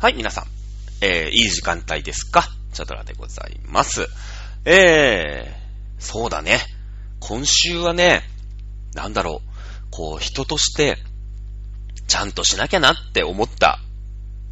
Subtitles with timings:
[0.00, 0.44] はい、皆さん。
[1.02, 2.48] えー、いい時間帯ですか？
[2.72, 4.08] チャドラでございます。
[4.64, 6.60] えー、そうだね。
[7.18, 8.22] 今週はね、
[8.94, 9.50] なんだろう。
[9.90, 10.96] こう、人として、
[12.08, 13.78] ちゃんとしなきゃなって思った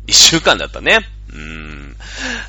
[0.07, 0.99] 一週間だったね。
[1.31, 1.97] うーん。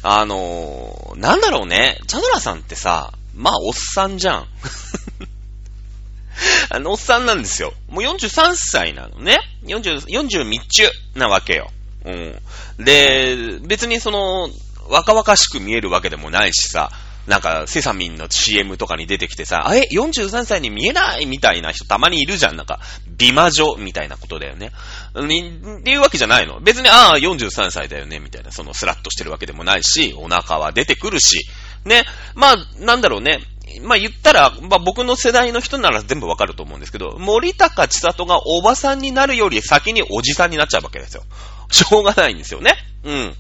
[0.04, 2.02] あのー、なんだろうね。
[2.06, 4.48] チャドラさんってさ、まあ、おっさんじゃん。
[6.70, 7.74] あの、おっさんなんですよ。
[7.88, 9.40] もう43歳なのね。
[9.64, 11.72] 40、40密中なわけよ。
[12.06, 12.84] うん。
[12.84, 14.50] で、別にその、
[14.90, 16.92] 若々しく見えるわけでもないしさ、
[17.28, 22.56] なんか、セサミンの CM とかに出てきてさ、あえ、43歳に見えないみたいな人たまにいるじゃん。
[22.56, 24.72] なんか、美魔女みたいなことだよね。
[25.14, 26.60] っていうわけじゃないの。
[26.60, 31.48] 別に、ああ、43歳だよね、みたいな、そのスラッとしてるわけでもないし、お腹は出てくるし、
[31.86, 32.06] ね。
[32.34, 33.40] まあ、なんだろうね。
[33.82, 41.24] まあ言ったら、まあ僕の世代の人なら全部わかると思うんですけど、森高千里がおばさんになるより先におじさんになっちゃうわけですよ。
[41.72, 42.76] しょうがないんですよね。
[43.04, 43.36] うん。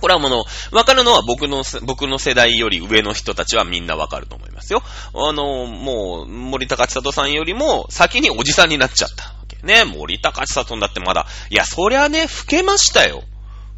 [0.00, 4.82] これはもの、わかるのは僕の、僕の世代より上の人たちはみんなわかると思いますよ。
[5.14, 9.56] あの、もう、森高千里さんよりも先におじさんになっちゃったわけ。
[9.64, 13.22] ね、森高千里だってまだ、いや、そりゃね、老けましたよ。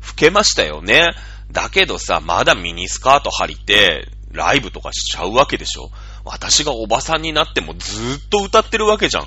[0.08, 1.14] 老けましたよね。
[1.52, 5.90] だけどさ、まだミニスカート履いて、ライブとかしちゃうわけでしょ
[6.24, 9.26] 私がおばさんになってもずーっと歌ってるわけじゃん。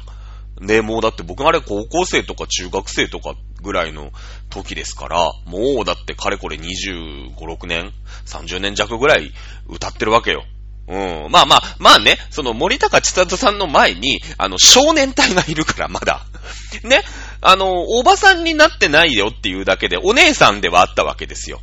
[0.62, 4.12] ね、もうだって僕があれ高校生とか中学生とかぐらいの
[4.50, 7.94] 時ですから、もうだってかれこれ25、6年
[8.26, 9.32] ?30 年弱ぐらい
[9.68, 10.44] 歌ってるわけよ。
[10.90, 11.32] うん。
[11.32, 16.26] まあまあ、まあね、その森高千里さんの前に、あの、少年隊がいるから、まだ。
[16.84, 17.04] ね。
[17.42, 21.62] あの、おばさんになってないよっていうだけで、お姉さんではあったわけですよ。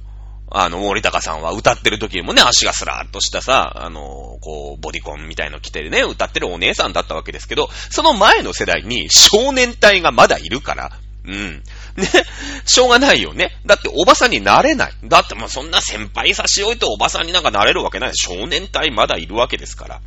[0.48, 10.92] あの、森高さんは歌ってる時もね、足がスラーっとしたさ、あの、こう、ボディコンみたいの着てるね、歌ってるお姉さんだったわけですけど、その前の世代に少年隊がまだいるから、
[11.26, 11.62] うん。
[11.96, 12.06] ね、
[12.64, 13.50] しょうがないよね。
[13.66, 14.92] だっておばさんになれない。
[15.04, 18.12] だってもうそんな先輩差し置いておばさんになんかなれるわけない。
[18.14, 20.00] 少年隊まだいるわけですから。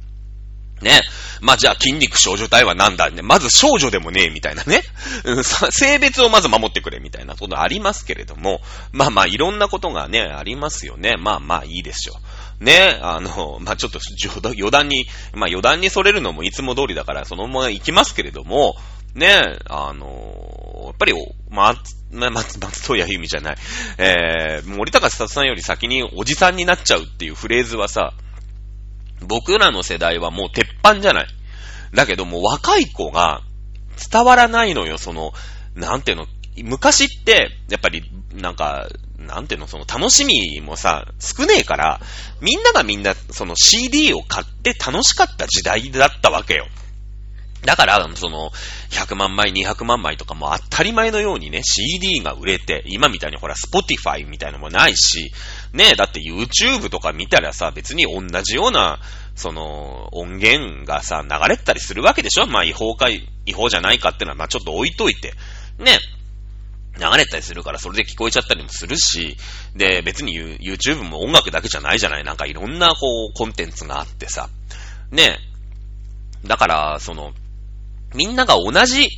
[0.82, 1.02] ね。
[1.42, 3.22] まあ、じゃあ筋肉少女体はなんだね。
[3.22, 4.84] まず少女でもねえ、みたいなね。
[5.72, 8.62] 性別をまず守ってくれ、みたいなことありますけれども。
[8.92, 11.16] まあまあ、いろんなことがね、ありますよね。
[11.18, 12.64] まあまあ、いいでしょう。
[12.64, 14.00] ね、あの、まあちょっと
[14.50, 18.76] 余談に、まあ余談にそれるのもいつも通りだから、そのまま行きますけれども、
[19.16, 21.14] ね、あの、やっぱり、
[21.50, 21.74] ま、
[22.12, 23.58] 松、松任谷由実じゃない。
[23.98, 28.14] えー、森高千里さんより先におじさんになっちゃうっていうフレーズはさ、
[29.22, 31.28] 僕らの世代はもう鉄板じゃない。
[31.94, 33.42] だけどもう若い子が
[34.12, 35.34] 伝わらないのよ、その、
[35.76, 36.28] なんていうの、
[36.64, 38.04] 昔って、やっぱり、
[38.34, 38.88] なんか、
[39.18, 42.02] なんていうの、その楽しみもさ、少ねえから、
[42.42, 46.68] みんながみんな、その CD を買って楽しかった時代だったわけよ。
[47.66, 48.52] だから、その、
[48.90, 55.32] 100万枚、200万枚とかも当たり前のようにね、CD が売れて、今みたいにほら、Spotify みたいなのもないし、
[55.74, 59.00] ねえだって YouTube とか見たらさ、別に同じような、
[59.36, 62.48] その、音源がさ、流れてたりするわけでしょ？
[62.48, 65.34] まあ、違法か、違法じゃないかってのは、まあ、ちょっと置いといて、
[65.78, 66.00] ね、
[66.98, 69.38] 流れたりするから、それで聞こえちゃったりもするし、
[69.76, 72.24] で、別に YouTube も音楽だけじゃないじゃない？
[72.24, 74.50] なんかいろんな、こう、コンテンツがあってさ、
[75.12, 75.38] ね。
[76.44, 77.34] えだから、その、
[78.16, 79.10] みんなが同じ、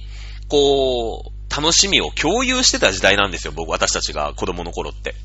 [0.48, 5.16] こう、楽しみを共有してた時代なんですよ、僕、私たちが子供の頃って。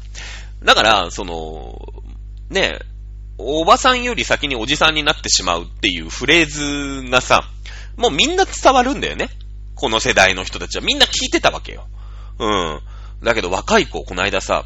[0.66, 1.78] だから、その、
[2.50, 2.80] ね、
[3.38, 7.44] おばさんより先におじさんになってしまうっていうフレーズがさ、
[7.96, 9.30] もうみんな伝わるんだよね。
[9.76, 11.86] この世代の人たちはみんな聞いてたわけよ。
[12.38, 12.80] うん。
[13.22, 14.64] だけど若い子、この間さ、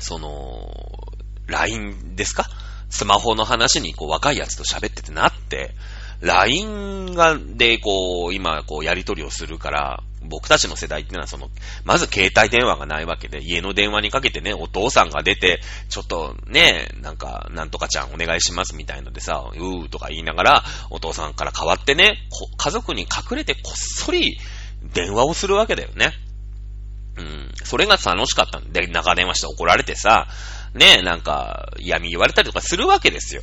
[0.00, 1.06] その、
[1.46, 2.46] LINE ですか？
[2.88, 5.74] スマホの話にこう若いやつと喋っててなって、
[6.20, 11.48] LINE が、で、こう、今、こう、やり取りをするから、僕たちの世代ってのは、その、
[11.84, 22.18] まず携帯電話がないわけで、家の電話にかけてね、お父さんが出て、ちょっとね、なんか、なんとかちゃんお願いしますみたいのでさ、うーとか言いながら、お父さんから代わってね、
[22.56, 24.38] 家族に隠れてこっそり
[24.92, 26.12] 電話をするわけだよね。
[27.16, 27.50] うん。
[27.64, 30.28] それが楽しかったんで、長電話して怒られてさ、
[30.74, 33.42] ね、なんか、闇言われたりとかするわけですよ。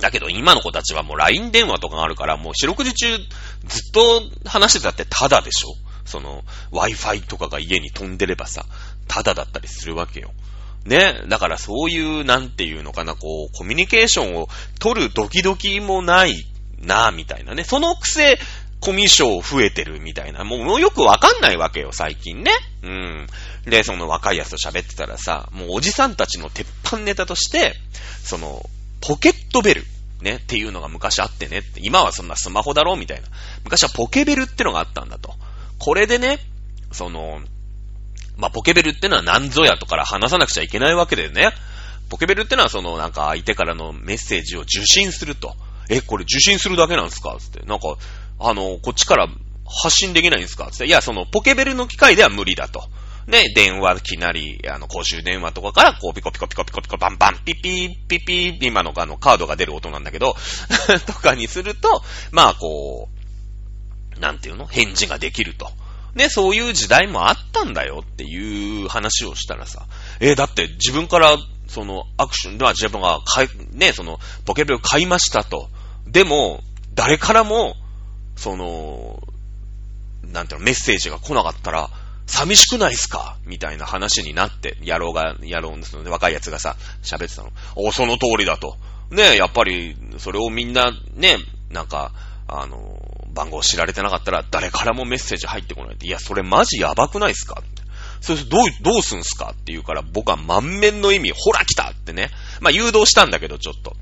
[0.00, 3.26] だけど今の子たちはもう LINE 電話とかがあるから、もう四六時中ずっ
[3.92, 5.68] と話してたってタダでしょ
[6.04, 6.42] その
[6.72, 8.64] Wi-Fi とかが家に飛んでればさ、
[9.08, 10.32] タダだったりするわけよ。
[10.84, 11.22] ね？
[11.28, 14.48] だからそういう、なんていうのかな、こう、コミュニケーションを
[14.80, 16.44] 取るドキドキもない
[16.78, 17.62] な、みたいなね。
[17.62, 18.38] そのくせ、
[18.80, 20.42] コミュ障増えてるみたいな。
[20.42, 22.50] もうよくわかんないわけよ、最近ね。
[22.82, 23.26] うん。
[23.64, 27.76] で、その若いやつと喋ってたらさ、もうおじさんたちの鉄板ネタとして、
[28.24, 28.68] その、
[29.06, 29.84] ポケットベル。
[30.22, 31.80] ね、っていうのが昔あってねって。
[31.82, 33.26] 今はそんなスマホだろうみたいな。
[33.64, 35.34] 昔はポケベルってのがあったんだと。
[35.80, 36.38] これでね、
[36.92, 37.40] その、
[38.36, 41.50] まあ、ポケベルってのは何ぞやとから話さなくちゃいけないわけだよね。
[42.08, 45.56] ポケベルってのはそのなんか相手からのメッセージを受信すると。
[45.88, 47.36] え、これ受信するだけなんですか？
[47.40, 47.66] つって。
[47.66, 47.96] なんか、
[48.38, 49.26] あの、こっちから
[49.66, 50.70] 発信できないんですか？
[50.70, 50.86] つって。
[50.86, 52.84] いや、そのポケベルの機械では無理だと。
[53.26, 60.36] で、電話機なり、あの、公衆電話とかから、こう、ピコピコピコピコピコ、バンバン、ピピー、ピピー、今のあの、カードが出る音なんだけど、
[61.06, 62.02] とかにすると、
[62.32, 63.08] まあ、こ
[64.16, 64.66] う、なんていうの？
[64.66, 65.70] 返事ができると。
[66.14, 69.86] ね、そういう時代もあったんだよっていう話をしたらさ、
[70.20, 71.36] え、だって自分から、
[71.68, 75.70] その、アクションでは自分が買い、ね、その、ポケベルを買いましたと。
[76.06, 76.62] でも、
[76.94, 77.76] 誰からも、
[78.36, 79.22] その、
[80.22, 81.90] なんていうの、メッセージが来なかったら、
[82.32, 83.36] 寂しくないっすか？
[83.44, 87.50] みたいな話になって、野郎が、野郎ですので、若いやつがさ、喋ってたの。
[87.76, 88.76] お、その通りだと。
[89.10, 91.36] ねやっぱり、それをみんな、ね、
[91.70, 92.12] なんか、
[92.48, 92.98] あの、
[93.34, 96.06] 番号知られてなかったら誰からもメッセージ入ってこないって。
[96.06, 97.62] いや、それマジやばくないっすか？
[98.20, 99.50] それどう、どうすんすか？
[99.52, 102.30] って言うから僕は満面の意味、ほら来たってね。
[102.60, 103.96] まあ誘導したんだけど、ちょっと。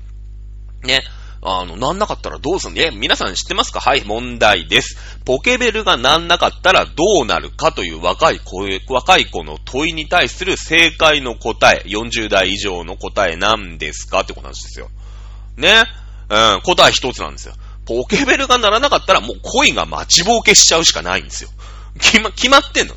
[0.83, 1.01] ね。
[1.43, 3.79] あの、なんなかったらどうすんえ、皆さん知ってますか？
[3.79, 4.95] はい、問題です。
[5.25, 6.93] ポケベルがなんなかったらど
[7.23, 8.57] うなるかという若い子、
[8.93, 14.89] 若い子の問いに対する正解の答え、40代以上の答えなんですかってことなんですよ。
[15.57, 15.83] ね？
[16.29, 17.55] うん、答え一つなんですよ。
[17.85, 21.49] ポケベルが鳴らなかったらもう恋が待ちぼうけしちゃうしかないんですよ。
[21.99, 22.93] 決ま、決まってんの。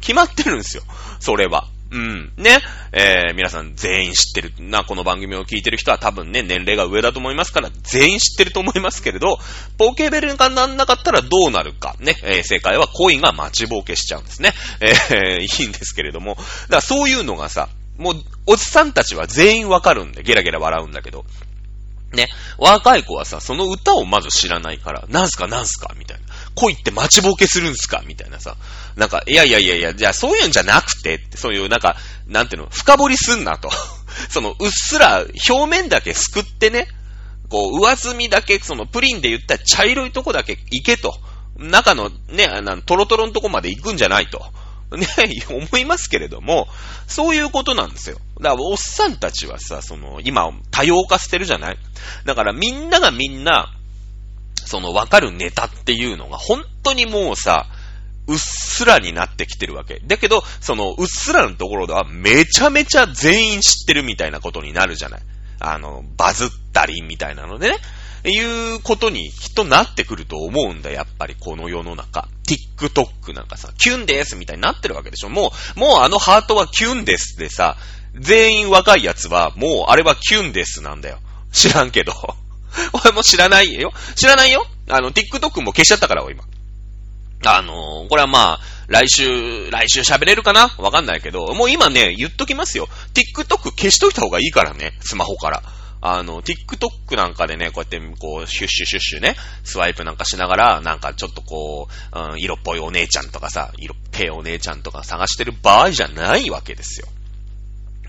[0.00, 0.84] 決まってるんですよ。
[1.18, 1.66] それは。
[1.90, 2.32] うん。
[2.36, 2.60] ね。
[2.92, 4.52] えー、皆さん全員知ってる。
[4.58, 9.38] な、この番組を聞いてる人は多分ね、年齢が上だと思いますから、全員知ってると思いますけれど、
[9.78, 11.96] ポケベルがなんなかったらどうなるか。
[11.98, 12.16] ね。
[12.22, 14.52] えー、正解は恋が待ちぼうけしちゃうんですね。
[14.80, 16.34] えー、いいんですけれども。
[16.34, 16.46] だか
[16.76, 18.14] らそういうのがさ、もう、
[18.46, 21.24] おじさんたちは全員わかるんで、ゲラゲラ笑うんだけど。
[22.12, 22.28] ね。
[22.56, 26.22] 若い子はさ、その歌をまず知らないから、なんすかなんすかみたいな。
[26.54, 28.56] 恋って待ちぼうけするんすかみたいなさ。
[28.98, 31.96] なんか、いやいやいやいや、じゃあそういうんじゃなくて、そういうなんか、
[32.26, 33.70] なんていうの、深掘りすんなと。
[34.28, 36.88] その、うっすら表面だけすくってね、
[37.48, 41.16] こう、上積みだけ、その、プリンで言ったら茶色いとこだけ行けと。
[41.56, 44.44] 中のね、あの、トロトロのとこまで行くんじゃないと。
[44.90, 45.06] ね、
[45.48, 46.66] 思いますけれども、
[47.06, 48.18] そういうことなんですよ。
[48.40, 51.78] だから、おっさんたちはさ、その、今、多様化してるじゃない？
[52.24, 53.72] だから、みんながみんな、
[54.64, 57.66] その、わかるネタっていうのが、本当にもうさ、
[58.28, 60.00] うっすらになってきてるわけ。
[60.06, 65.20] だけど、その、うっすらのところでは、めちゃめちゃ全員知ってるみたいなことになるじゃない。
[65.60, 67.76] あの、バズったりみたいなのでね。
[68.24, 72.28] いうことにきっとなってくると思うんだ、やっぱりこの世の中。
[72.78, 75.28] TikTok なんかさ、キュンですみたいになってるわけでしょ。
[75.28, 77.76] もう、もうあのハートはキュンですでさ、
[78.14, 81.18] 全員若いやつは、もうあれはキュンですなんだよ。
[81.52, 82.12] 知らんけど。
[82.92, 83.92] 俺も知らないよ。
[84.16, 84.66] 知らないよ。
[84.88, 86.44] あの、TikTok も消しちゃったから、今。
[87.44, 90.74] あのー、これはまあ、来週、来週喋れるかな？
[90.78, 92.88] わかんないけど、もう今ね、言っときますよ。
[93.14, 95.62] TikTok 消しといた方がいいからね、スマホから。
[96.00, 107.08] あの、TikTok なんかでね、こうやって、こう、シュッシュシュッシュね、スワイプなんかしながら、なんかちょっとこう、うん、色っぽいお姉ちゃんとかさ、色っぺいお姉ちゃんとか探してる場合じゃないわけですよ。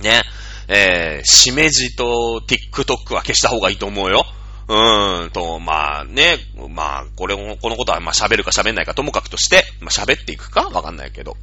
[0.02, 0.22] ね。
[0.68, 4.24] えー、しめじと TikTok は消した方がいいと思うよ。
[4.70, 6.38] うーんと、まあね、
[6.70, 11.38] まあ、これも、このことは、まあ喋るか喋んないかともかくとして、まあ喋っていくかわかんないけど。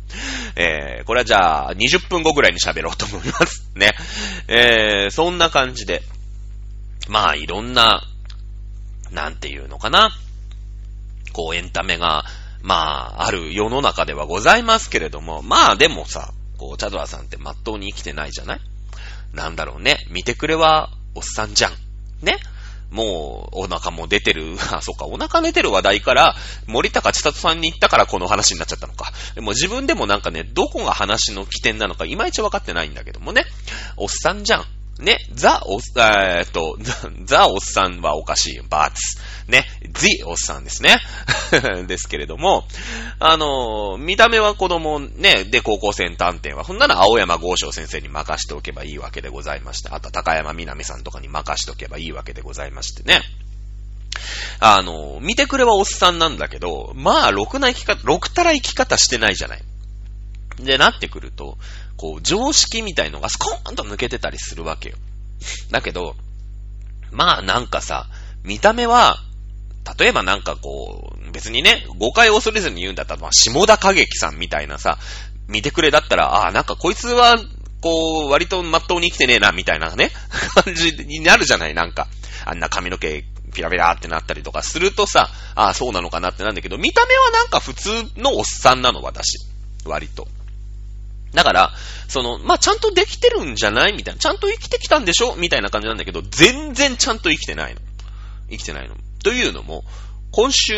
[0.55, 3.69] えー、これはじゃあ、20分後ぐらいに喋ろうと思います。
[3.75, 3.95] ね。
[4.47, 6.03] えー、そんな感じで、
[7.09, 8.05] まあ、いろんな、
[9.11, 10.11] なんていうのかな。
[11.33, 12.25] こう、エンタメが、
[12.63, 18.61] まあ、ある世の中ではございますけれども、まあでもさ、こう、チャドラさんってまっとうに生きてないじゃない？
[19.35, 19.99] なんだろうね。
[20.11, 21.73] 見てくれは、おっさんじゃん。
[22.23, 22.39] ね？
[22.91, 29.13] もう、お腹も出てる、 あ、そっか、お腹出てる話題から、森高千里さんに行ったからこの話になっちゃったのか。
[29.35, 33.45] でも自分でもなんかね、どこが話の起点なのか、いまいちわかってないんだけどもね。
[33.97, 34.76] おっさんじゃん。
[34.99, 36.79] ね、ザ、おっ、え、っと、
[37.25, 38.61] ザ、おっさんはおかしい。
[38.69, 39.19] バーツ。
[39.51, 40.99] ね、ジ、おっさんですね。
[41.87, 42.67] ですけれども、
[43.19, 53.21] あの、見た目は子供ね、で、高校生探偵は、ほんなら青山豪昌先生に任しておけばいいわけでございまして、あと高山みなみさんとかに任しておけばいいわけでございましてね。
[54.61, 59.63] あの、見てくれはおっさんなんだけど、まあ、ろくな生き方、ろくたら生き方してないじゃない。
[60.59, 61.59] で、なってくると、
[61.97, 64.97] こう、常識みたいのがスコーンと抜けてたりするわけよ。
[65.71, 66.17] だけど、
[67.11, 68.07] まあなんかさ、
[68.43, 69.19] 見た目は、
[69.99, 74.99] 例えばなんかこう、別にね、誤解を恐れずに言うんだったら、まあ、下田景樹さんみたいなさ、
[75.49, 77.37] 見てくれだったら、ああ、なんかこいつは、
[77.81, 80.11] こう、割とまっとうに生きてねえな、みたいなね、
[80.65, 82.09] 感じになるじゃない、なんか。
[82.45, 89.39] あんな髪の毛、ピラピラってなったりとかするとさ、ああ、そうなのかなってなんだけど、見た目はなんか普通のおっさんなの、私。
[89.85, 90.27] 割と。
[91.37, 91.73] だから、
[92.09, 93.93] その、まあ、ちゃんとできてるんじゃない？
[93.93, 94.19] みたいな。
[94.19, 95.37] ちゃんと生きてきたんでしょ？
[95.37, 97.81] みたいな感じなんだけど、全然ちゃんと生きてないの。
[98.51, 98.97] 生きてないの。
[99.23, 99.85] というのも、
[100.33, 100.73] 今週、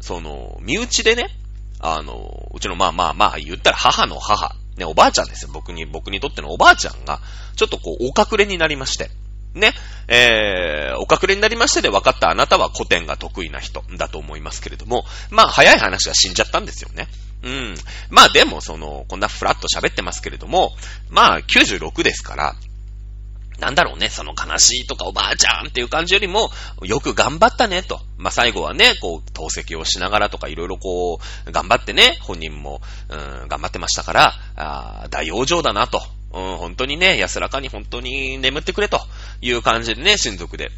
[0.00, 1.30] その、身内でね、
[1.78, 5.50] あの、うちのまあまあまあ、言ったら母の母、ね、おばあちゃんですよ。
[5.52, 7.20] 僕に、僕にとってのおばあちゃんが、
[7.54, 9.10] ちょっとこう、お隠れになりまして。
[9.54, 9.72] ね、
[10.08, 17.08] えー、お隠れになりましてで分かったあなたは古典が得意な人だと思いますけれども、まあ、早い話は死んじゃったんですよね。
[17.42, 17.74] うん。
[18.10, 20.72] まあでも、その、こんなフラッと喋ってますけれども、
[21.08, 22.54] まあ、96ですから、
[23.58, 26.50] なんだろうね、その悲しいとかおばあちゃんっていう感じよりも、
[26.82, 28.00] よく頑張ったねと。
[28.16, 36.00] まあ、最後はね、こう、透析をしながらとかいろいろこう、頑張ってね、本人も、うん、頑張ってましたから、あー大往生だなと。
[36.32, 39.00] うん、本当にね、安らかに本当に眠ってくれと
[39.40, 40.70] いう感じでね、親族で、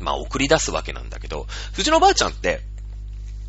[0.00, 2.60] まあ、送り出すわけなんだけど、うちのばあちゃんって、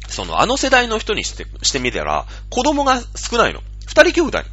[0.08, 3.62] その、あの世代の人にして、してみたら、子供が少ないの。
[3.86, 4.44] 二人兄弟。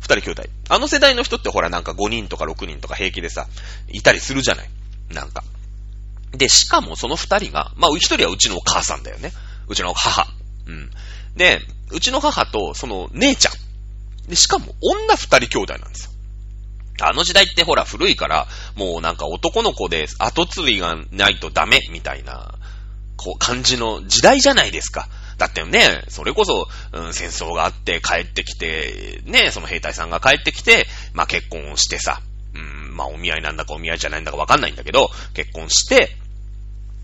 [0.00, 0.42] 二人兄弟。
[0.68, 3.46] あの世代の人ってほらなんか5人とか6人とか平気でさ、
[3.88, 4.70] いたりするじゃない。
[5.10, 5.42] なんか。
[6.32, 9.32] で、しかもその二人が、まあ、一人はうちのお母さんだよね。
[9.68, 10.26] うちの母。
[10.66, 10.90] うん。
[11.36, 14.28] で、うちの母とその姉ちゃん。
[14.28, 16.10] で、しかも女二人兄弟なんですよ。
[17.00, 22.54] あの時代ってほら古いから、もうなんか男の子で後継ぎがないとダメみたいな、
[23.16, 25.08] こう感じの時代じゃないですか。
[25.38, 32.20] だってね、それこそ、うん、戦争があって帰ってきて、ね、その兵隊さんが帰ってきて、まあ結婚をしてさ、
[32.54, 36.16] うん、まあお見合いなんだかお見合いじゃないんだかわかんないんだけど、結婚して、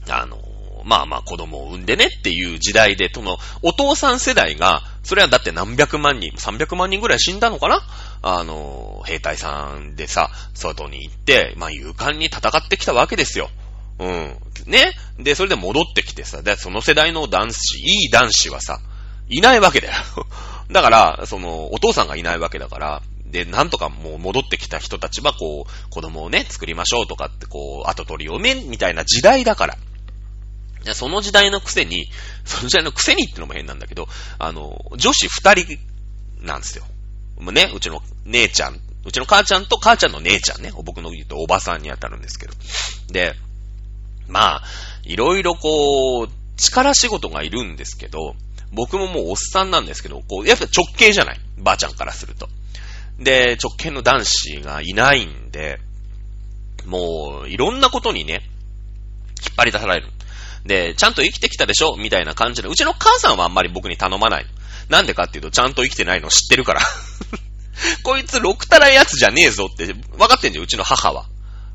[0.09, 0.39] あの、
[0.85, 7.83] まあまあ子供を産んでねっていう時代で、その、お父さん世代が、それはだって何百万人、300万人ぐらい死んだのかな？
[8.23, 13.51] あの、兵隊さんでさ、外に行って、まあ勇敢に戦ってきたわけですよ。
[13.99, 14.37] うん。
[14.67, 14.93] ね。
[15.19, 18.81] で、それで戻ってきてさ、で、その世代の男子、いい男子はさ、
[19.29, 19.95] いないわけだよ。
[20.71, 29.79] だから、その、お父さんがいないわけだから、で、なんとかもう戻ってきた人たちは、こう、子供をね、作りましょうとかって、こう、後取りをめ、みたいな時代だから。
[30.95, 32.09] その時代のくせに、
[32.45, 34.09] その時代のくせにってのも変なんだけど、
[34.39, 35.79] あの、女子二人
[36.41, 36.85] なんですよ。
[37.39, 42.55] もうね、うちの姉ちゃん、うちの母ちゃんと母ちゃんの姉ちゃんね、僕の言うとおばさんに当たるんですけど。
[43.11, 43.35] で、
[44.29, 44.63] まあ、
[45.05, 48.35] いろいろこう、力仕事がいるんですけど、
[48.73, 51.41] 僕ももうおっさんなんですけど、こう、やっぱ直系じゃない？
[51.59, 52.49] ばあちゃんからすると。
[53.19, 55.79] で、直系の男子がいないんで、
[56.87, 58.43] もう、いろんなことにね、
[59.45, 60.09] 引っ張り出される。
[60.65, 61.97] で、ちゃんと生きてきたでしょ？
[61.97, 64.47] みたいな感じで、うちの母さんはあんまり僕に頼まない。
[64.89, 66.81] なんでかっていうと、ちゃんと生きてないの知ってるから。
[68.05, 71.27] こいつ、ろくたらやつじゃねえぞって、分かってんじゃん、うちの母は。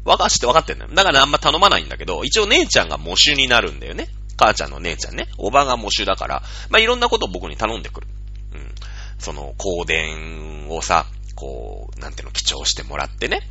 [0.08, 0.92] わかして分かってんだよ。
[0.94, 4.08] だからあんま頼まないんだけど、一応姉ちゃんが模試になるんだよね。
[4.38, 5.28] 母ちゃんの姉ちゃんね。
[5.38, 8.08] おばが模試だから、まあ、いろんなことを僕に頼んでくる。
[8.54, 8.72] うん。
[9.20, 13.42] その、香典をさ、こう、なんていうの、記帳してもらってね。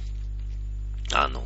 [1.13, 1.43] あの、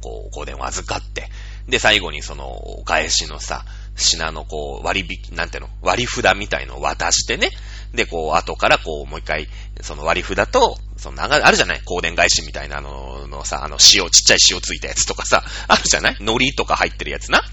[0.00, 1.28] こう、香典を預かって。
[1.68, 3.66] で、最後にその、お返しのさ、
[3.96, 7.50] 品のこう、割引、なんていうの、割り札みたいのを渡してね。
[7.94, 9.48] で、こう、後からこう、もう一回、
[9.80, 17.44] その割り札と、その、あるじゃない香典返しみたいなののさ、あの、塩、ちっちゃい塩ついたやつとかさ、 あるじゃない海苔とか入ってるやつな。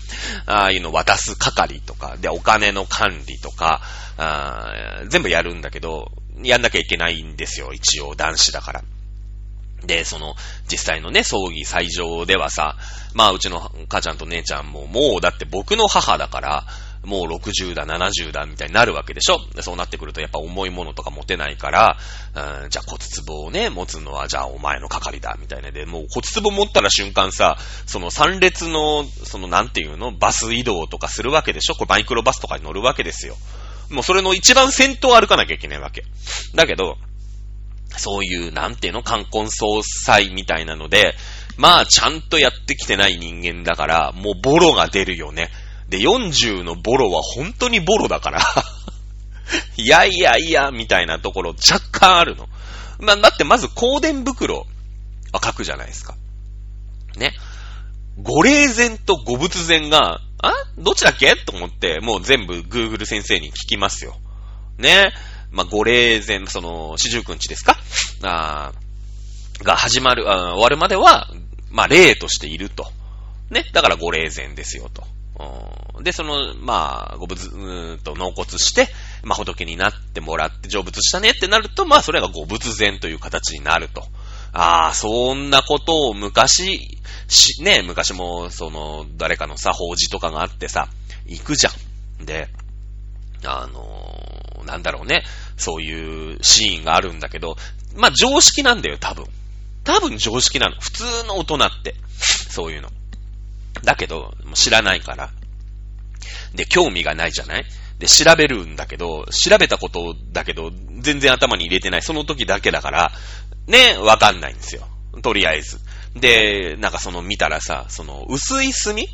[0.47, 3.81] ああいうの渡す係とか、で、お金の管理とか、
[4.17, 6.11] あ全部やるんだけど、
[6.43, 8.83] やんなきゃいけないんですよ、一応、男子だから。
[9.83, 10.35] で、その、
[10.69, 12.77] 実際のね、葬儀最上ではさ、
[13.13, 16.65] まあ、うちの母ちゃんと姉ちゃんも、もう、だって僕の母だから、
[17.03, 21.97] もう60だ、70だ、みたいになるわけでしょそうなってくると、やっぱ重いものとか持てないから、
[22.63, 30.11] うん、じゃあ骨壺をね、持つのは、じゃあお前の係だ、みたいなで、もう骨壺持ったら瞬間さ、その参列の、その、なんていうの？
[30.11, 31.73] バス移動とかするわけでしょ？
[31.73, 33.35] これマイクロバスとかに乗るわけですよ。
[33.89, 36.03] もうそれの一番先頭を歩かなきゃいけないわけ。
[36.53, 36.97] だけど、
[37.97, 41.15] そういう、なんていうの、冠婚葬祭みたいなので、
[41.57, 45.49] まあ、ちゃんとやってきてない人間だから、もうボロが出るよね。
[45.91, 48.39] で、40のボロは本当にボロだから。
[49.75, 52.47] いやいやいや、みたいなところ若干あるの。
[52.99, 54.65] まあ、だってまず香典袋
[55.33, 56.15] は書くじゃないですか。
[57.17, 57.33] ね。
[58.21, 60.53] ご霊前とご仏前が、あ？
[60.77, 61.35] どっちだっけ？
[61.35, 64.15] と思って、もう全部 Google 先生に聞きますよ。
[64.77, 65.11] ね。
[65.51, 67.77] まあ、ご霊前、その、四十九日ですか？
[68.23, 68.71] あ
[69.61, 71.27] が始まるあ、終わるまでは、
[71.69, 72.89] まあ、霊としていると。
[73.49, 73.65] ね。
[73.73, 75.03] だからご霊前ですよと。
[76.01, 78.87] で、その、まあ、ご仏、うーんと納骨して、
[79.23, 84.03] まあ、仏になってもらって成仏したねってなると、まあ、それがご仏前という形になると。
[84.53, 90.89] ああ、そんなことを昔、し、ね、昔も、その、誰かのさ、法事とかがあってさ、
[91.25, 91.69] 行くじゃ
[92.21, 92.25] ん。
[92.25, 92.49] で、
[93.45, 95.23] あのー、なんだろうね、
[95.57, 97.55] そういうシーンがあるんだけど、
[97.95, 99.25] まあ常識なんだよ、多分。
[99.83, 100.79] 多分常識なの。
[100.79, 101.95] 普通の大人って。
[102.49, 102.89] そういうの。
[103.83, 105.31] だけど、知らないから。
[106.53, 107.65] で、興味がないじゃない？
[107.99, 112.01] で、調べるんだけど、調べたことだけど、全然頭に入れてない。
[112.01, 113.11] その時だけだから、
[113.67, 114.87] ね、わかんないんですよ。
[115.21, 115.79] とりあえず。
[116.15, 119.07] で、なんかその見たらさ、その薄い墨？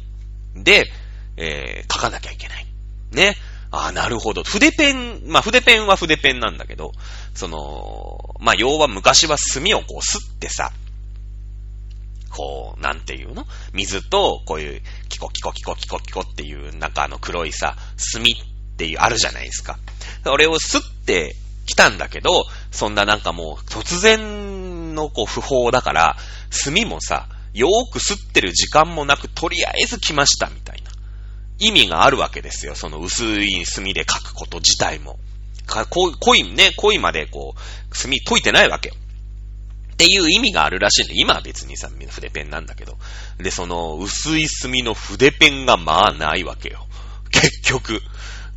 [0.55, 0.85] で、
[1.37, 2.65] えー、書かなきゃいけない。
[3.11, 3.35] ね？
[3.69, 4.43] ああ、なるほど。
[4.43, 6.93] 筆ペン、まあ筆ペンは筆ペンなんだけど、
[7.35, 10.71] その、まあ要は昔は墨をこう吸ってさ、
[12.29, 13.45] こう、なんていうの？
[13.73, 18.35] 水と、こういう、キコキコキコキコキコっていう、なんかあの黒いさ、墨っ
[18.77, 19.77] ていう、あるじゃないですか。
[20.23, 26.17] それを吸ってきたんだけど、そんななんかもう、突然のこう、不法だから、
[26.49, 30.91] 墨もさ、よーく吸ってる時間もなく、とりあえず来ましたみたいな。
[31.59, 32.75] 意味があるわけですよ。
[32.75, 35.17] その薄い墨で書くこと自体も。
[35.65, 38.95] か、恋、ね、恋までこう、墨解いてないわけよ。
[39.97, 42.99] っていう意味があるらしいんで、今は別にさ、筆ペンなんだけど。
[43.39, 46.85] で、その、薄い墨の筆ペンがまあないわけよ。
[47.31, 48.03] 結局。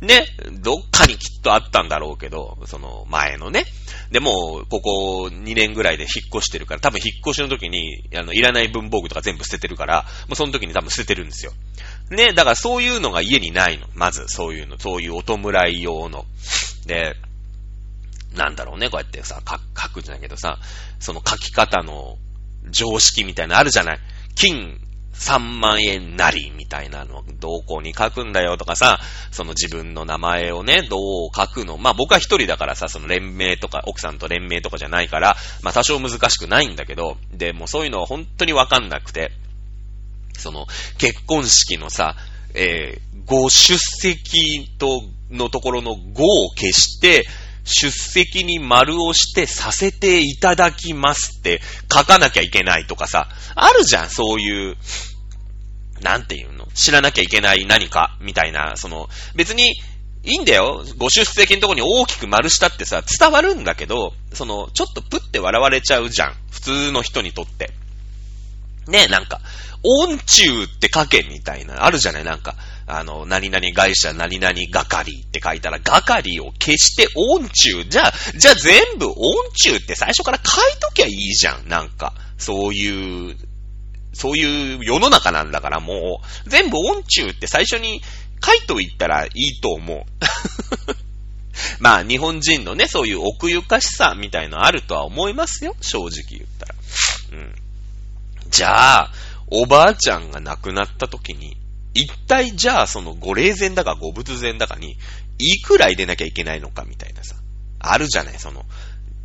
[0.01, 0.27] ね、
[0.61, 3.65] どっかにきっとあったんだろうけど、その前のね。
[4.11, 11.53] でも、ここ2年ぐらいで引っ越してるから、多分引っ越しの時に、あの、いらない文房具とか全部捨ててるから、もうその時に多分捨ててるんですよ。
[12.11, 13.87] ね、だからそういうのが家にないの。
[13.95, 15.37] まず、そういうの、そういうお弔
[15.69, 16.25] い用の。
[16.85, 17.15] で、
[18.35, 19.41] なんだろうね、こうやってさ、
[19.77, 20.57] 書くんじゃないけどさ、
[20.99, 22.17] その書き方の
[22.69, 23.99] 常識みたいなのあるじゃない？
[24.35, 24.79] 金
[25.13, 28.99] 3万円なりみたいなの、どこに書くんだよとかさ、
[29.31, 31.77] その自分の名前をね、どう書くの？
[31.77, 39.31] まあ僕は一人だからさ、その連名とか、奥さんと連名とかじゃないから、まあ多少難しくないんだけど、で、もそういうのは本当にわかんなくて、
[40.37, 40.65] その、
[40.97, 42.15] 結婚式のさ、
[42.53, 47.25] えー、ご出席と、のところの5を消して、
[47.63, 54.77] 出席に丸をしてさせていただきますって書かなきゃいけないとかさ、あるじゃん、そういう、
[56.01, 59.75] なんていうの知らなきゃいけない何か、みたいな、その、別に、
[60.23, 60.83] いいんだよ。
[60.97, 66.35] ご出席のとこに大きく丸したってさ、伝わるんだけど、その、ちょっとプって笑われちゃうじゃん。
[66.51, 67.71] 普通の人にとって。
[68.87, 69.41] ねえなんか、
[69.83, 72.55] 音中って書けみたいな、あるじゃないなんか、
[72.93, 77.85] あの、何々会社、何々係って書いたら、係を消して音中。
[77.85, 79.15] じゃあ、じゃあ全部音
[79.53, 81.69] 中って最初から書いときゃいいじゃん。
[81.69, 83.37] なんか、そういう、
[84.13, 88.01] そういう世の中なんだからもう、全部音中って最初に
[88.45, 90.03] 書いといたらいいと思う。
[91.79, 95.77] まあ、日本人のね、そういう奥ゆかしさみたいのあるとは思いますよ。
[95.79, 96.75] 正直言ったら。
[97.31, 97.55] うん。
[98.49, 99.11] じゃあ、
[99.47, 101.55] おばあちゃんが亡くなった時に、
[101.93, 104.97] 一体じゃあそのご霊前だかご仏前だかに、
[105.37, 107.35] いくら入れなきゃいけないのかみたいなさ、
[107.79, 108.65] あるじゃない、その、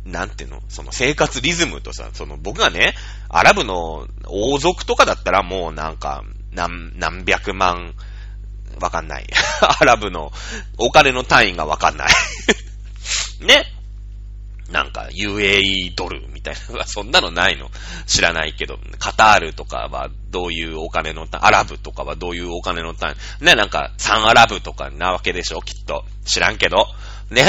[0.05, 2.93] なんていうの、その生活リズムとさ、その僕がね、
[3.29, 7.93] アラブの王族とかだったらもうなんか、何、何百万、
[8.79, 9.27] わかんない。
[9.79, 10.31] アラブの
[10.77, 12.09] お金の単位がわかんない
[13.45, 13.65] ね。
[14.71, 17.69] なんか UAE ドルみたいな、そんなのないの
[18.05, 26.03] 知らないけど、カタールとかはどういうお金の単位、アラブとかはどういうお金の単位、ね、なんかサンアラブとかなわけでしょきっと。
[26.25, 26.87] 知らんけど。
[27.29, 27.45] ね。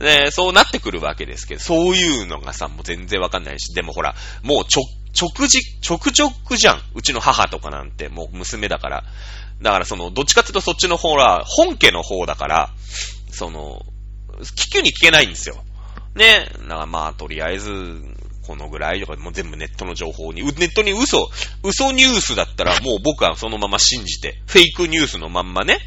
[0.00, 4.82] ね、そうなってくるわけですけど、そういうのがさ、もう全然わかんないし、でもほら、もうちょ、
[5.20, 6.82] 直じ、直直じゃん。
[6.94, 9.04] うちの母とかなんて、もう娘だから。
[9.60, 12.70] だからその、どっちかっていうとそっちの方は、本家の方だから、
[13.32, 13.82] その、
[14.56, 15.64] 聞くに聞けないんですよ。
[16.18, 16.50] ね。
[16.62, 18.02] だからまあ、とりあえず、
[18.46, 21.30] このぐらいとか、もう全部ネットの情報に、ネットに嘘、
[21.62, 25.78] 嘘ニュースだったら もう僕はそのまま信じて、フェイクニュースのまんまね、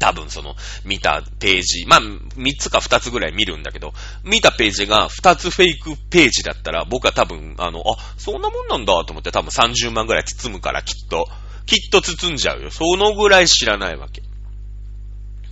[0.00, 11.28] 多分その、見たページ、まあ、3つか2つぐらい見るんだけど、見たページが2つフェイクページだったら、僕は多分、あの、あ、そんなもんなんだと思って多分30万ぐらい包むからきっと、
[11.66, 12.70] きっと包んじゃうよ。
[12.70, 14.22] そのぐらい知らないわけ。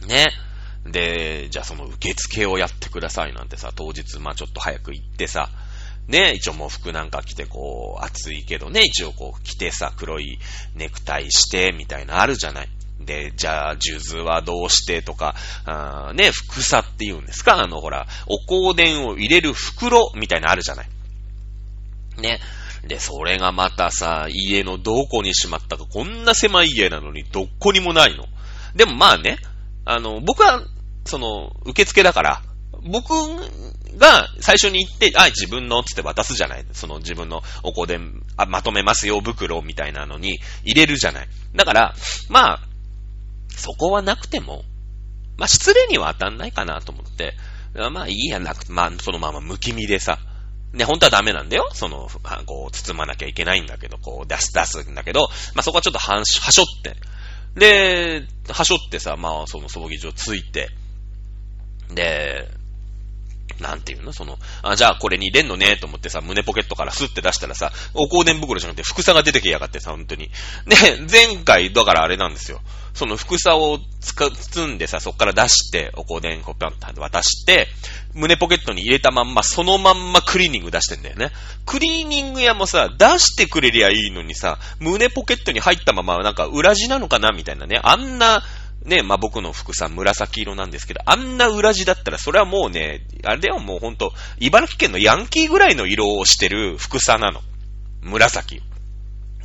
[0.06, 0.32] ね。
[0.84, 5.48] で、じゃあその受付をやってくださいなんてさ、当日まあちょっと早く行ってさ、
[6.08, 10.38] ね、一応もう服なんか着てこう、暑いけどね、一応こう着てさ、黒い
[10.74, 12.68] ネクタイして、みたいなあるじゃない。
[13.00, 17.56] で、じゃあ、数珠はどうしてとか、あね、服さって言うんですか？
[17.60, 20.88] あの、ほら、お香典を入れる袋みたいなあるじゃない。
[22.18, 22.40] ね。
[22.84, 28.26] で、それがまたさ、家のどこにしまったか、こんな狭い家なのにどこにもないの。
[28.74, 29.38] でもまあね、
[29.84, 30.64] あの、僕は、
[31.04, 32.42] その、受付だから、
[32.84, 33.10] 僕
[33.96, 36.66] が最初に行って、あ、自分のつって渡すじゃない。
[36.72, 41.28] その自分のお香典、あ、まとめますよ、袋みたいなのに入れるじゃない。
[41.54, 41.94] だから、
[42.28, 42.60] まあ、
[43.50, 44.64] そこはなくても、
[45.36, 47.34] まあ、失礼には当たんないかなと思って、
[47.74, 50.18] まあ、いいやなく、まあ、そのままむき身でさ、
[50.72, 51.68] ね、本当はダメなんだよ。
[51.74, 52.08] その、
[52.46, 56.96] こう、包まなきゃいけないんだけど、こう、出す、出すんだけど、まあ、そこはちょっとはし、はしょって。
[57.54, 60.70] で、はしょってさ、まあ、その葬儀場ついて、
[61.94, 62.48] で、
[63.60, 64.12] なんていうの？
[64.12, 70.30] その、あ、じゃあこれに入れんのねと思ってさ、胸ポケットからスッて出したらさ、お香典袋じゃなくて、副さが出てきやがってさ、本当に。
[70.66, 70.76] で、
[71.10, 72.60] 前回、だからあれなんですよ。
[72.94, 77.68] その副さをつか、包んでさ、そっから出して、お香典こぴょんって渡して、
[78.14, 81.30] 胸ポケットに入れたまんま、そのまんまクリーニング出してんだよね。
[81.64, 87.80] クリーニング屋もさ、出してくれりゃいいのにさ、胸ポケットに入ったまま、なんか裏地なのかなみたいなね。
[87.82, 88.42] あんな、
[88.84, 97.40] ね、まあ、僕の服さ紫色なんですけど、あんな裏地だったら、それはもうね、あれではもうほんと、茨城県のヤンキーぐらいの色をしてる服さなの。
[98.02, 98.60] 紫。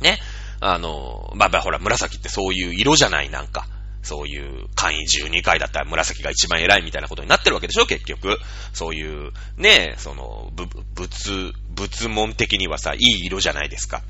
[0.00, 0.18] ね。
[0.60, 3.66] あの、まあ、まあ、ほら、紫ってそういう色じゃない、なんか。
[4.02, 8.38] そういう、簡易12回だったら紫が一番偉いみたいなことになってるわけでしょ、結局。
[8.72, 14.02] そういう、ね、その、ぶ、仏、仏門的にはさ、いい色じゃないですか。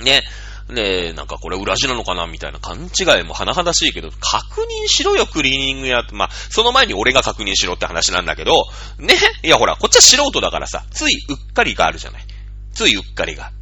[0.00, 0.22] ね。
[0.68, 6.02] ねえ、なんかこれ裏地なのかなみたいな勘違いも甚だしいけど、確認しろよ、クリーニング屋。
[6.12, 8.64] まあ、その前に俺が確認しろって話なんだけど、
[8.98, 12.24] ねいやほら、こっちは素人だからさ、ついうっかりがあるじゃない。
[12.72, 13.52] ついうっかりが。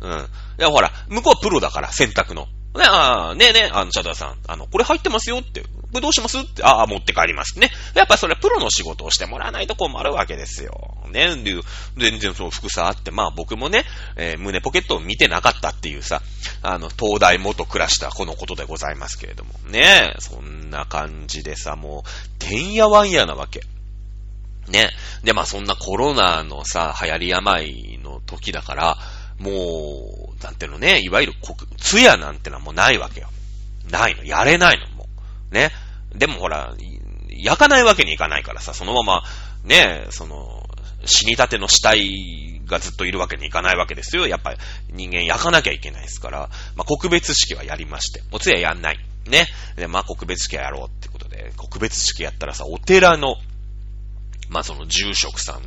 [0.00, 0.10] うん。
[0.58, 2.46] いやほら、向こうはプロだから、選択の。
[2.74, 7.70] ね、ああ、ねえねえ、あの、チャドさん、あの、これ入ってますよって、これどうしますって、ああ、持って帰りますね。
[7.94, 10.96] やっぱそれはプロの仕事をしてもらわないと困るわけですよ。
[11.10, 11.54] ね、で、
[11.98, 13.84] 全然その服さあって、まあ僕もね、
[14.16, 16.22] えー、胸ポケットを見てなかったっていうさ、
[16.62, 19.52] あの、東大元暮らしたこのことでございますけれども。
[19.66, 23.60] ねえ、そんな感じでさ、もう、てんやわんやなわけ。
[24.68, 24.90] ね。
[25.24, 28.98] で、まあそんなコロナのさ、流行り病の時だから、
[29.42, 31.32] もう、なんていうのね、いわゆる
[31.76, 33.28] つやなんてのはもうないわけよ。
[33.90, 34.24] ないの。
[34.24, 35.08] やれないの、も
[35.50, 35.54] う。
[35.54, 35.70] ね。
[36.14, 36.74] でもほら、
[37.28, 39.22] 焼かないわけにいかないからさ、そのまま、
[39.64, 40.68] ね、その、
[41.04, 44.28] 死にたての死体がずっといるわけにいかないわけですよ。
[44.28, 44.58] やっぱり
[44.92, 46.38] 人間焼かなきゃいけないですから、
[46.76, 48.98] まあ、告別式はやりまして、お通夜やんない。
[49.26, 49.46] ね。
[49.76, 53.36] で、まあ、告別式はやろうってことで、告別式やったらさ、お寺の、
[54.48, 55.62] まあ、その住職さん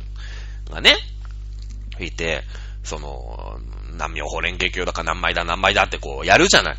[0.72, 0.96] がね、
[2.00, 2.44] いて、
[2.86, 3.58] その、
[3.98, 6.76] 何妙法蓮華経だか何枚だ何枚だってこうやるじゃない。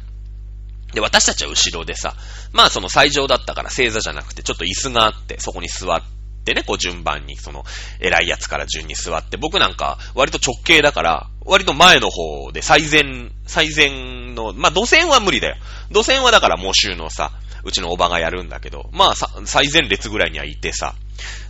[0.93, 2.15] で、私たちは後ろでさ、
[2.53, 6.01] まあその最上だったから正座じゃなくてちょっと椅子があって、そこに座っ
[6.45, 7.65] てね、こう順番にその
[7.99, 15.57] 偉いやつから順に座って、僕なんか割と直径だから、割と前の方で最前、最前の、まあ土線は無理だよ。
[15.91, 17.31] 土線はだからもう週のさ、
[17.65, 19.15] うちのおばがやるんだけど、まあ
[19.45, 20.95] 最前列ぐらいにはいてさ、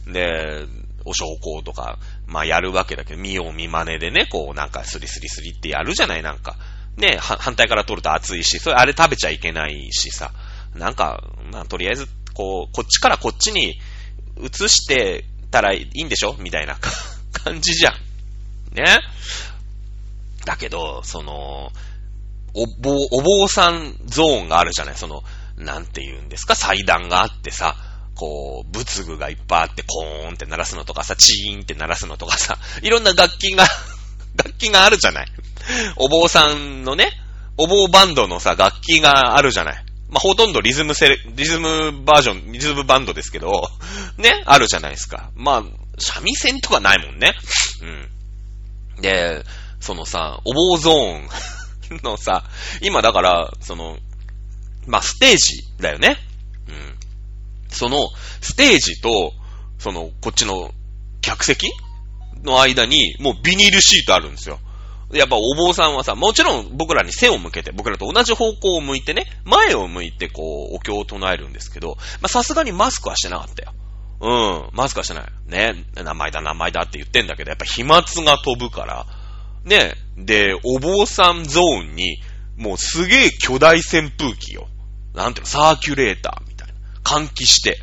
[0.08, 0.66] で、
[1.08, 6.56] お証拠とか、まあやるわけだけど、見よう見真似でね、こうなんかスリスリスリってやるじゃない、なんか。
[6.98, 10.32] ね、反対から取ると熱いし、それあれ食べちゃいけないしさ。
[10.76, 13.80] なんか、まあとりあえず、こう、こっちからこっちに
[14.42, 16.36] 移してたらいいんでしょ？
[16.40, 16.78] みたいな
[17.44, 17.94] 感じじゃん。
[18.76, 19.00] ね。
[20.46, 21.72] だけど、その、
[22.54, 25.24] お坊、お坊さんゾーンがあるじゃないその、
[25.58, 26.56] なんて言うんですか？
[26.56, 27.76] 祭壇があってさ、
[28.18, 33.66] こう、仏具がいっぱいあって、コーンって鳴らすのとかさ、チーンって鳴らすのとかさ、いろんな楽器が
[34.36, 35.28] 楽器があるじゃない。
[35.96, 37.12] お坊さんのね、
[37.58, 39.86] お坊バンドのさ、楽器があるじゃない。
[40.10, 43.70] まあ、ほとんどリズムセレ、リズムバージョン、リズムバンドですけど、
[44.18, 45.32] ね、あるじゃないですか。
[45.36, 45.64] まあ、
[46.00, 47.34] 三味線とかないもんね。
[48.96, 49.02] うん。
[49.02, 49.44] で、
[49.80, 51.30] そのさ、お坊ゾーン
[52.04, 52.44] のさ、
[52.82, 53.98] 今だから、その、
[54.86, 56.18] まあ、ステージだよね。
[56.68, 56.97] うん。
[57.70, 58.10] その、
[58.42, 59.34] ステージと、
[59.80, 60.72] その、こっちの
[61.22, 61.70] 客席
[62.44, 64.60] の間に、もうビニールシートあるんですよ。
[65.14, 73.74] やっぱお坊さんはさ、もちろん僕らに背を向けて、僕らと同じ方向を向いてね、前を向いてこう、お経を唱えるんですけど、まさすがにマスクはしてなかったよ。
[74.20, 75.26] うん、マスクはしてない。
[75.46, 79.06] ね、名前だ名前だって言ってんだけど、やっぱ飛沫が飛ぶから、
[79.64, 82.20] ね、で、お坊さんゾーンに、
[82.58, 84.68] もうすげえ巨大扇風機よ。
[85.14, 86.47] なんていうの、サーキュレーター。
[87.08, 87.80] 換気して。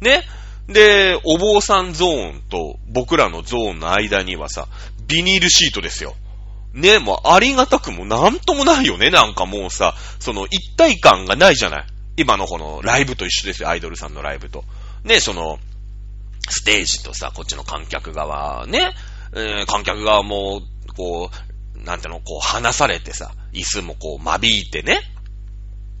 [0.00, 0.22] ね？
[0.68, 4.68] で、お坊さんゾーンと僕らのゾーンの間にはさ、
[5.08, 6.14] ビニールシートですよ。
[6.72, 11.86] ね、もうありがたくもなんともないよね、なんかもうさ、その一体感がないじゃない。
[12.16, 14.64] 今のこのライブと一緒ですよ、アイドルさんのライブと。
[15.02, 15.58] ね、その、
[16.48, 18.92] ステージとさ、こっちの観客側、ね、
[19.34, 20.62] えー、観客側も、
[20.96, 25.00] こう、なんていうの、こう離されてさ、椅子もこう間引いてね、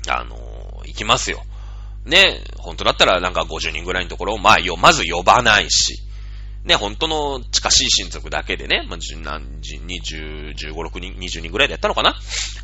[0.08, 1.42] あのー、行きますよ。
[2.04, 6.02] ね、本当だったらなんか50人ぐらいのところを、まあ、よ、まず呼ばないし、
[6.64, 12.16] ね、本当の近しい親族だけでね、まあ、十何時、二十、十五、六人、二十人ぐらいでやったのかな？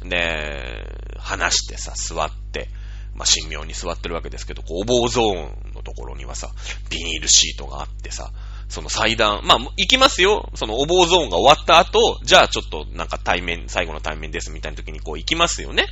[0.05, 0.85] で、
[1.19, 2.69] 話してさ、座って、
[3.15, 6.51] まあ、神妙に座ってるわけですけど、こう、お坊ゾーンのところにはさ、
[6.91, 8.33] ビニールシートがあってさ、
[8.69, 10.51] その祭壇、まあ、行きますよ。
[10.55, 15.87] そのお坊ゾーンが終わった後、じゃあちょっとなんか対面、最後の対面ですみたいな時にこう行きますよね。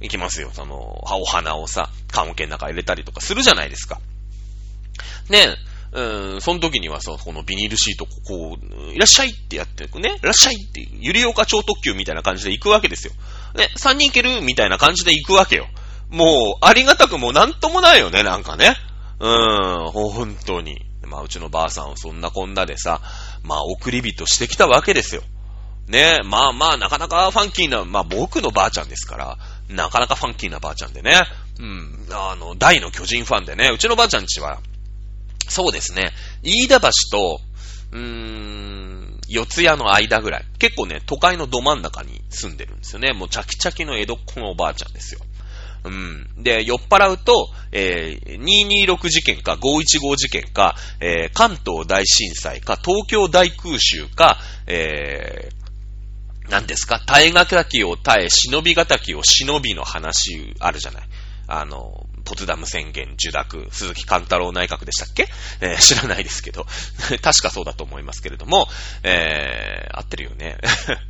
[0.00, 0.50] 行きますよ。
[0.52, 4.00] その、お花をさ、棺桶の中入れたりとかするじゃないですか。
[5.28, 13.14] ねえうん、その時にはさ、このビニールシート、こう、いらっしゃいってやってく、ね、いらっしゃいって、ゆりおか超特急みたいな感じで行くわけですよ。
[13.54, 15.68] ね、3人行けるみたいな感じで行くわけよ。
[16.10, 18.76] もう、ありがたくもなんともないよね、なんかね。
[19.20, 20.84] うーん、本当に。
[21.06, 23.00] まあ、うちのばあさんをそんなこんなでさ、
[23.42, 25.22] まあ、送り人してきたわけですよ。
[25.88, 31.26] ねまあまあ、なかなかファンキーな、まあ僕のばあちゃんですから、なかなかファンキーなばあちゃんでね。
[31.58, 34.60] うん、あの、大の巨人ファンでね、うちのばあちゃんちは、
[35.48, 37.40] そうですね、飯田橋と、
[37.92, 40.44] うーん、四谷の間ぐらい。
[40.58, 43.12] 結構ね、都会のど真ん中に住んでるんですよね。
[43.12, 45.20] もうチャキチャキの江戸っ子のおばあちゃんですよ。
[45.84, 46.42] うん。
[46.42, 55.65] で、酔っ払うと、えー、226事件か515事件か、えー、関東大震災か、東京大空襲か、えー、
[56.48, 57.00] 何ですか？
[57.00, 61.08] 耐えがたきを耐え、忍びがたきを忍びの話あるじゃない。
[61.48, 65.28] あの、ポツダム宣言受諾、鈴木貫太郎内閣でしたっけ、
[65.60, 66.66] えー、 知らないですけど、
[67.22, 68.68] 確かそうだと思いますけれども、
[69.04, 70.58] えー、合ってるよね。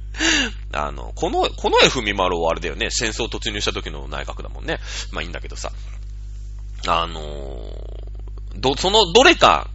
[0.72, 4.78] あの、この、この F みまろはあれだよね、戦争突入した時の内閣だもんね。
[5.10, 5.72] まあいいんだけどさ。
[6.86, 9.70] あのー、ど、そのどれか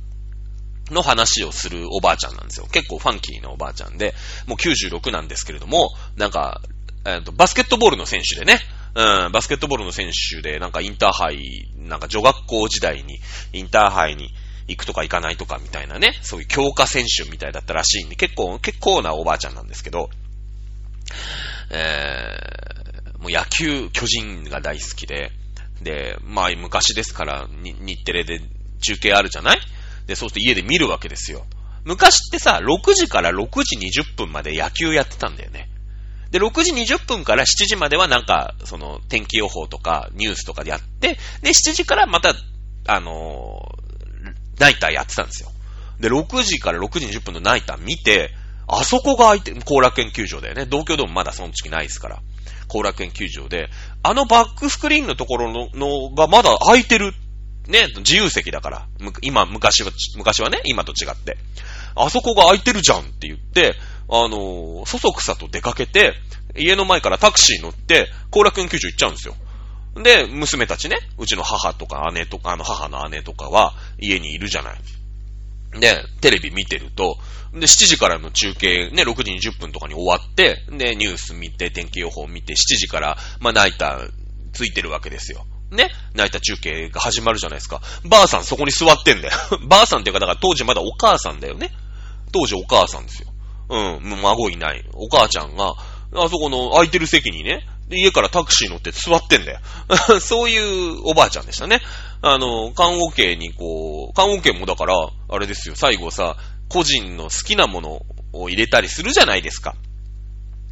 [0.91, 2.67] の話をするおばあちゃんなんですよ。
[2.71, 4.13] 結構ファンキーなおばあちゃんで、
[4.47, 6.61] もう96なんですけれども、なんか、
[7.05, 8.59] えっ、と、バスケットボールの選手でね、
[8.93, 13.19] うん、バスケットボールの選手で、なんかインターハイ、なんか女学校時代に
[13.53, 14.29] インターハイに
[14.67, 20.09] 行くとか行かないとかみたいなね、そういう強化選手みたいだったらしいんで、結構、結構なおばあちゃんなんですけど、
[21.71, 25.31] えー、もう野球、巨人が大好きで、
[25.81, 28.41] で、まあ昔ですから、日テレで
[28.81, 29.59] 中継あるじゃない？
[30.11, 31.45] で、そうすると家で見るわけですよ。
[31.85, 35.69] 昔ってさ、6時から6時20分まで野球やってたんだよね。
[36.31, 42.33] で、6時20分から7時まではなんか、その、天気予報とかニュースとかでやって、で、7時からまた、
[42.87, 43.77] あの、
[44.59, 45.49] ナイターやってたんですよ。
[46.01, 48.31] で、6時から6時20分のナイター見て、
[48.67, 50.65] あそこが空いて、後楽園球場だよね。
[50.65, 52.19] 東京ドームまだその時ないですから。
[52.67, 53.69] 後楽園球場で、
[54.03, 57.13] あのバックスクリーンのところののがまだ空いてる。
[57.67, 58.87] ね、自由席だから。
[59.21, 61.37] 今、昔は、昔はね、今と違って。
[61.95, 63.75] あそこが空いてるじゃんって言って、
[64.09, 66.13] あの、そそくさと出かけて、
[66.57, 69.35] 家の前からタクシー乗って、後楽園球場行っちゃうんですよ。
[69.95, 75.79] で、娘たちね、うちの母とか姉とか、あの母の姉とかは家にいるじゃない。
[75.79, 77.17] で、テレビ見てると、
[77.53, 84.09] で、7時からの中継、ね、6時20分とかに終わって、で、ニュース見て、天気予報見て、7時から、まあ、ナイター
[84.53, 85.45] ついてるわけですよ。
[85.71, 87.81] ね、ナイター中継が始まるじゃないですか。
[88.03, 89.33] ばあさんそこに座ってんだよ。
[89.67, 91.71] ばあさんっていうか、だから当時まだお母さんだよね。
[92.33, 93.29] 当時お母さんですよ。
[93.69, 94.83] うん、もう孫いない。
[94.93, 95.75] お母ちゃんが、
[96.13, 99.59] あそこの空いてる席にね、家からタクシー乗って座ってんだよ。
[100.19, 101.81] そういうおばあちゃんでしたね。
[102.21, 104.95] あの、缶オケにこう、缶オケもだから、
[105.29, 106.37] あれですよ、最後さ、
[106.69, 108.01] 個人の好きなもの
[108.33, 109.75] を入れたりするじゃないですか。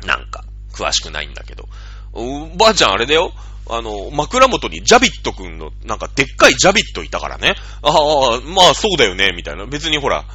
[0.06, 1.68] なんか、詳しくないんだけど。
[2.14, 3.32] おばあちゃんあれだよ。
[3.70, 7.56] あの、枕元にジャビットくんの、なんかでっかいジャビットいたからね。
[7.84, 9.66] ああ、まあそうだよね、みたいな。
[9.68, 10.26] 別にほら、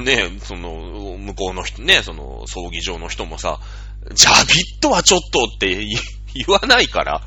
[0.00, 3.58] ね、その、向こうの人、ね、その、葬儀場の人もさ、
[4.14, 5.74] ジャビットはちょっとって
[6.34, 7.22] 言わないから。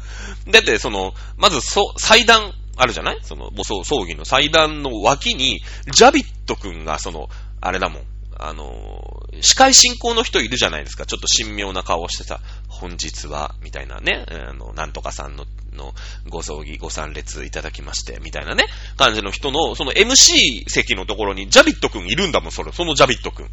[0.50, 3.20] だって、その、まず、そ、祭壇あるじゃない？
[3.22, 5.62] その、もう葬儀の祭壇の脇に、
[5.94, 8.04] ジャビットくんが、その、あれだもん。
[8.42, 11.06] あの、司会進行の人いるじゃないですか。
[11.06, 15.94] ちょっと神妙な顔をしてさ、本日は、みたいなね、あの、なんとかさんの、の、
[16.30, 23.50] ご葬儀、ご参列いただきまして、みたいなね、感じの人の、その MC 席のところにジャビットくんいるんだもん、それ、そのジャビットくん。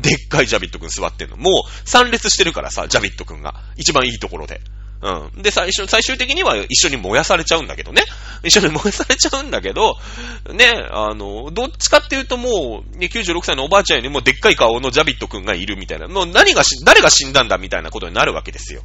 [0.00, 1.36] でっかいジャビットくん座ってんの。
[1.36, 3.54] もう、参列してるからさ、ジャビットくんが。
[3.76, 4.60] 一番いいところで。
[5.04, 5.42] うん。
[5.42, 8.02] で、最初、最終的には一緒に燃やされちゃうんだけどね。
[8.42, 9.98] 一緒に燃やされちゃうんだけど、
[10.50, 16.08] ね、あの、どっちかっていうともう、ね、96歳のおばあちゃんよりもでっかい顔のジャビットくんがいるみたいな。
[16.08, 18.82] もう何がし、誰が死んだんだみたいなことになるわけですよ。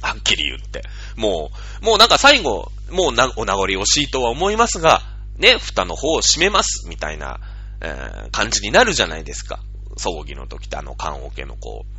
[0.00, 0.82] はっきり言って。
[1.16, 1.50] も
[1.82, 5.02] う、もうなんか最後、もうな、お名残惜しいとは思いますが、
[5.36, 7.38] ね、蓋の方を閉めます、みたいな、
[7.82, 9.60] えー、感じになるじゃないですか。
[9.98, 11.97] 葬儀の時ってあの、棺桶のこう、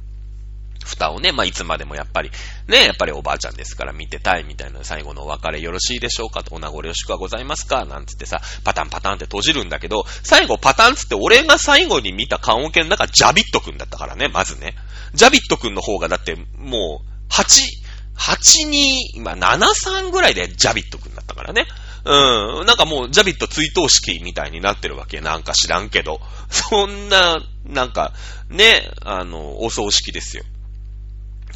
[0.85, 2.31] 蓋をね、まあ、いつまでもやっぱり、
[2.67, 14.75] ね、やっぱりおばあちゃんですから見てたいみたいな最後のお別れよろしいでしょうかと、お名残惜しくはございますかなんつってさ、パタンパタンって閉じるんだけど、最後パタンつって俺が最後に見た棺桶の中ジャビットくんだったからね、まずね。
[15.13, 17.79] ジャビットくんの方がだってもう、8、
[18.17, 21.65] 8に、今7、3ぐらいでジャビットくんだったからね。
[22.05, 22.65] うん。
[22.65, 25.21] なんかもう、ジャビット追悼式みたいになってるわけ。
[25.21, 26.21] なんか知らんけど。
[26.49, 28.13] そんな、なんか、
[28.49, 30.43] ね、あの、お葬式ですよ。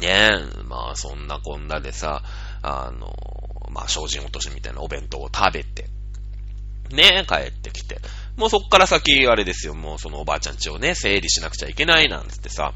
[0.00, 2.22] ねえ、まあそんなこんなでさ、
[2.62, 3.14] あの、
[3.70, 5.88] まあ精進落としみたいなお弁当を食べて、
[6.90, 7.98] ねえ、帰ってきて。
[8.36, 12.72] もうそっから先、あれですよ、もうそのおばあちゃんちをね、整理しなくちゃいけないなんつってさ、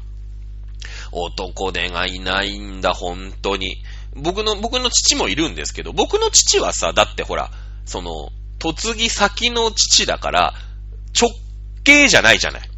[1.11, 3.77] 男手がいないんだ、本当に。
[4.15, 7.51] 僕の、僕の父もいるんですけど、僕の父はさ、だってほら、
[7.85, 8.29] その、
[8.61, 10.53] 嫁ぎ先の父だから、
[11.19, 11.31] 直
[11.83, 12.69] 系じゃないじゃない。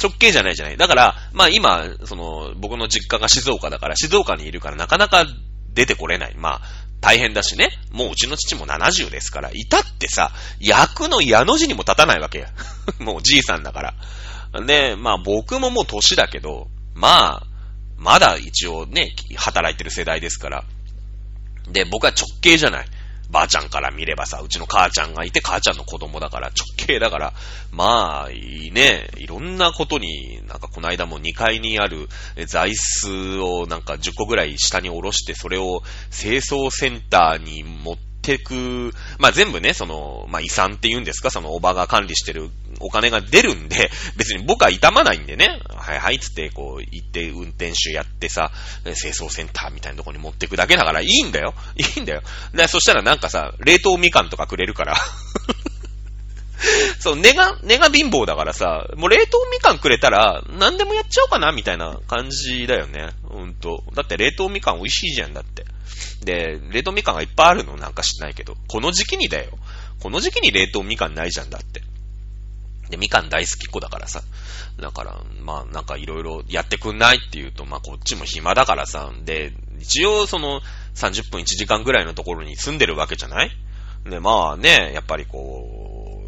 [0.00, 0.76] 直系じゃないじゃない。
[0.76, 5.24] だから、まあ今、その、僕の実家が静岡だから、静岡にいるからなかなか
[5.72, 6.34] 出てこれない。
[6.36, 6.60] まあ、
[7.00, 7.70] 大変だしね。
[7.92, 12.48] もううちの父も70ですから、いたってさ、役の矢の字にも立たないわけや。
[12.98, 13.94] もうじいさんだか
[14.52, 14.64] ら。
[14.66, 17.46] で、まあ僕ももう年だけど、まあ、
[17.98, 20.64] まだ一応ね、働いてる世代ですから。
[21.70, 22.86] で、僕は直系じゃない。
[23.30, 27.32] ばあちゃんから見ればさ、うちの母ちゃんがいて母ちゃんの子供だから直系だから、
[27.72, 32.08] まあ、いいね、いろんなことに、なんかこの間も2階にある
[32.46, 42.48] 座椅子をなんか10個ぐらい下に下ろして、それを清掃センターに持っててく、まあ、全部ね、その、まあ、遺産って言うんですか、そのおばが管理してる
[42.80, 48.50] お金が出るんで、 別に僕は痛まないんでね、はいはいつってこう行って運転手やってさ、
[48.84, 51.54] 清掃センターみたいなとこに持ってくだけだからいいんだよ。
[51.76, 52.22] いいんだよ。
[52.54, 54.96] で、そしたらなんかさ、冷凍みかんとかくれるから
[57.04, 63.10] そう、根が、根が貧乏だからさ、もう冷凍みかんくれたら、何でもやっちゃおうかな、みたいな感じだよね。
[63.24, 63.84] ほんと。
[63.94, 65.66] だって冷凍みかん美味しいじゃんだって。
[66.24, 69.50] で、冷凍みかんがいっぱいあるのなんか知らないけど、この時期にだよ。
[70.00, 71.82] この時期に冷凍みかんないじゃんだって。
[72.88, 74.22] で、みかん大好きっ子だからさ。
[74.80, 79.12] だから、まあなんかいろいろやってくんないって言うと、まあこっちも暇だからさ。
[79.24, 80.62] で、一応その
[80.94, 83.50] 30分1時間ぐらいのところに住んでるわけじゃない？
[84.08, 85.83] で、まあね、やっぱりこう、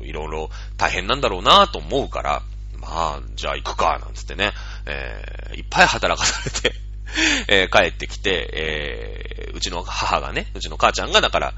[0.07, 2.43] いろいろ大変なんだろうなと思うから、
[2.81, 2.89] ま
[3.19, 4.53] あ、じゃあ行くか、なんつってね、
[4.87, 6.87] えー、いっぱい働かされて
[7.49, 11.55] えー、帰ってきて、えー、うちの母がね、うちの母ちゃんがだから、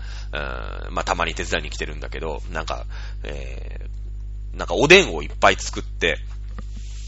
[0.87, 2.87] うん、まあ、たまに手伝いに来てるんだけど、なんか、
[3.25, 6.19] えー、なんかおでんをいっぱい作って、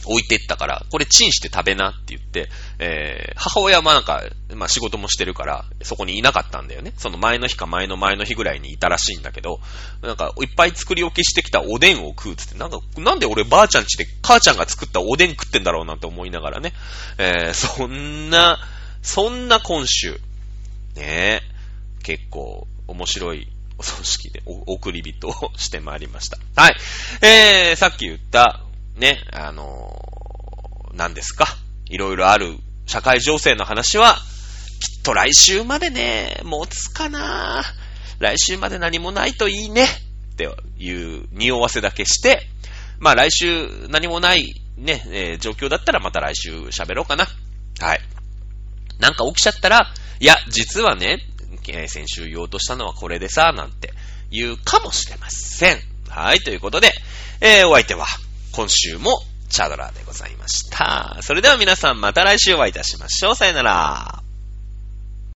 [0.06, 2.48] 置いてったから、これチンして食べなって言って、
[2.78, 4.22] えー、母親はなんか、
[4.60, 6.92] まあ仕事もしてるから、そこにいなかったんだよね。
[6.98, 9.58] その前の日か前の前の日ぐらいにいたらしいんだけど、
[10.02, 16.74] なんか、いっぱい作り置きしてきたおでんを食うつって、なんか、なんで俺ばあちゃんちで母ちゃんが作ったおでん食ってんだろうなんて思いながらね、
[17.16, 18.58] えー、そんな、
[19.02, 20.20] そんな今週、
[20.94, 21.40] ね
[22.02, 23.46] 結構面白い
[23.78, 26.38] お葬式でお送り人をしてまいりました。
[26.56, 26.76] はい。
[27.22, 28.60] えー、さっき言った、
[28.96, 31.46] ね、あのー、何ですか？
[31.86, 34.16] いろいろある社会情勢の話は、
[34.80, 37.62] きっと来週までね、持つかな
[38.18, 39.84] 来週まで何もないといいね。
[39.84, 42.46] っていう匂わせだけして、
[42.98, 47.26] まあ来週何もないね、えー、状況だったらまた来週喋ろうかな。
[47.80, 48.00] はい。
[48.98, 51.18] なんか起きちゃったら、いや、実はね、
[51.88, 53.92] 先週言おうとしたのはこれでさ、なんて
[54.30, 55.78] 言うかもしれません。
[56.08, 56.92] はい、ということで、
[57.40, 58.06] えー、お相手は、
[58.52, 61.18] 今週もチャドラーでございました。
[61.22, 63.34] それでは皆さんまた来週お会いいたしましょう。
[63.34, 64.29] さよなら。